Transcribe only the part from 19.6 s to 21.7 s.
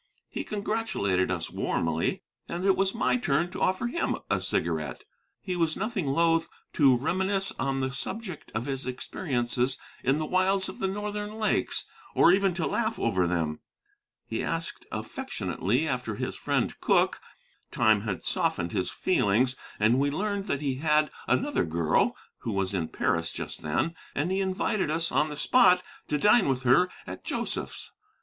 and we learned that he had another